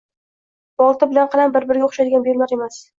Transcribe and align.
Bolta 0.83 1.09
bilan 1.13 1.31
qalam 1.37 1.55
bir-biriga 1.61 1.93
o’xshaydigan 1.93 2.29
buyumlar 2.29 2.61
emas. 2.61 2.87